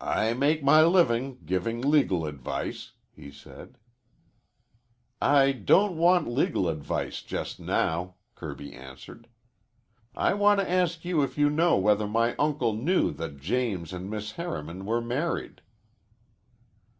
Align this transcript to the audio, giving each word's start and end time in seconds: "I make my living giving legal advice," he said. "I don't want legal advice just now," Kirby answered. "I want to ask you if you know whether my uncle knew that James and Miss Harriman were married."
"I 0.00 0.34
make 0.34 0.62
my 0.62 0.84
living 0.84 1.38
giving 1.44 1.80
legal 1.80 2.26
advice," 2.26 2.92
he 3.10 3.32
said. 3.32 3.76
"I 5.20 5.50
don't 5.50 5.96
want 5.96 6.28
legal 6.28 6.68
advice 6.68 7.22
just 7.22 7.58
now," 7.58 8.14
Kirby 8.36 8.72
answered. 8.72 9.26
"I 10.14 10.32
want 10.34 10.60
to 10.60 10.70
ask 10.70 11.04
you 11.04 11.22
if 11.24 11.36
you 11.38 11.50
know 11.50 11.76
whether 11.76 12.06
my 12.06 12.36
uncle 12.38 12.72
knew 12.72 13.10
that 13.14 13.40
James 13.40 13.92
and 13.92 14.08
Miss 14.08 14.30
Harriman 14.38 14.86
were 14.86 15.00
married." 15.00 15.60